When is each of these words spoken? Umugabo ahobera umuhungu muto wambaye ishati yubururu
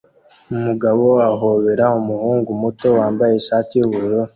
Umugabo 0.55 1.05
ahobera 1.29 1.85
umuhungu 1.99 2.49
muto 2.61 2.87
wambaye 2.97 3.33
ishati 3.35 3.71
yubururu 3.79 4.23